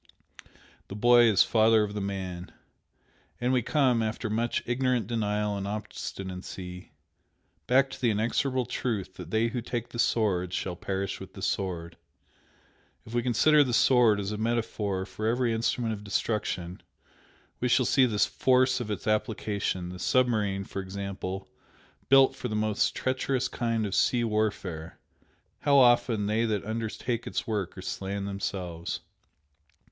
The 0.87 0.95
boy 0.95 1.25
is 1.25 1.43
father 1.43 1.83
of 1.83 1.93
the 1.93 2.01
man. 2.01 2.51
And 3.39 3.53
we 3.53 3.61
come, 3.61 4.01
after 4.01 4.31
much 4.31 4.63
ignorant 4.65 5.05
denial 5.05 5.55
and 5.55 5.67
obstinacy, 5.67 6.91
back 7.67 7.91
to 7.91 8.01
the 8.01 8.09
inexorable 8.09 8.65
truth 8.65 9.13
that 9.17 9.29
'they 9.29 9.49
who 9.49 9.61
take 9.61 9.89
the 9.89 9.99
sword 9.99 10.53
shall 10.53 10.75
perish 10.75 11.19
with 11.19 11.33
the 11.33 11.43
sword.' 11.43 11.97
If 13.05 13.13
we 13.13 13.21
consider 13.21 13.63
the 13.63 13.75
'sword' 13.75 14.19
as 14.19 14.31
a 14.31 14.39
metaphor 14.39 15.05
for 15.05 15.27
every 15.27 15.53
instrument 15.53 15.93
of 15.93 16.03
destruction, 16.03 16.81
we 17.59 17.67
shall 17.67 17.85
see 17.85 18.07
the 18.07 18.17
force 18.17 18.79
of 18.79 18.89
its 18.89 19.05
application 19.05 19.89
the 19.89 19.99
submarine, 19.99 20.63
for 20.63 20.81
example, 20.81 21.47
built 22.09 22.35
for 22.35 22.47
the 22.47 22.55
most 22.55 22.95
treacherous 22.95 23.47
kind 23.47 23.85
of 23.85 23.93
sea 23.93 24.23
warfare 24.23 24.97
how 25.59 25.77
often 25.77 26.25
they 26.25 26.43
that 26.45 26.65
undertake 26.65 27.27
its 27.27 27.45
work 27.45 27.77
are 27.77 27.83
slain 27.83 28.25
themselves! 28.25 29.01